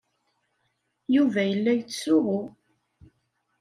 Yuba 1.15 1.41
yella 1.49 1.71
yettsuɣu. 1.75 2.41